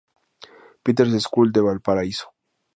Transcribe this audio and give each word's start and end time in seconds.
Peters 0.83 1.13
School 1.27 1.51
de 1.51 1.61
Valparaíso. 1.69 2.27